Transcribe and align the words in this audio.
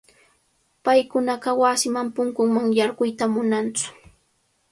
Paykunaqa 0.83 1.49
wasipa 1.61 2.01
punkunman 2.15 2.67
yarquyta 2.77 3.25
munantsu. 3.33 3.87